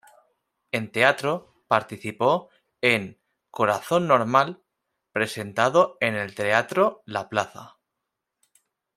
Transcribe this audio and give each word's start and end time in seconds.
En 0.71 0.89
teatro, 0.91 1.53
participó 1.67 2.49
en 2.81 3.19
"Corazón 3.51 4.07
normal" 4.07 4.63
presentado 5.11 5.97
en 5.99 6.15
el 6.15 6.33
Teatro 6.33 7.03
La 7.05 7.29
Plaza. 7.29 7.77